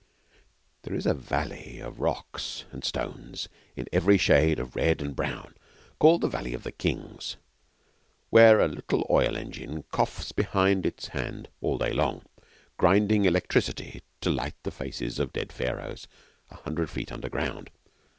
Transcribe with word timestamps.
There 0.81 0.95
is 0.95 1.05
a 1.05 1.13
valley 1.13 1.77
of 1.79 1.99
rocks 1.99 2.65
and 2.71 2.83
stones 2.83 3.47
in 3.75 3.85
every 3.93 4.17
shade 4.17 4.57
of 4.57 4.75
red 4.75 4.99
and 4.99 5.15
brown, 5.15 5.53
called 5.99 6.21
the 6.21 6.27
Valley 6.27 6.55
of 6.55 6.63
the 6.63 6.71
Kings, 6.71 7.37
where 8.31 8.59
a 8.59 8.67
little 8.67 9.05
oil 9.11 9.37
engine 9.37 9.83
coughs 9.91 10.31
behind 10.31 10.87
its 10.87 11.09
hand 11.09 11.49
all 11.61 11.77
day 11.77 11.93
long, 11.93 12.23
grinding 12.77 13.25
electricity 13.25 14.01
to 14.21 14.31
light 14.31 14.55
the 14.63 14.71
faces 14.71 15.19
of 15.19 15.33
dead 15.33 15.51
Pharaohs 15.53 16.07
a 16.49 16.55
hundred 16.55 16.89
feet 16.89 17.11
underground. 17.11 17.69